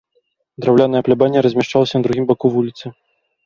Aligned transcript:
Драўляная 0.65 1.03
плябанія 1.11 1.45
размяшчалася 1.49 1.95
на 1.99 2.03
другім 2.11 2.25
баку 2.33 2.55
вуліцы. 2.59 2.85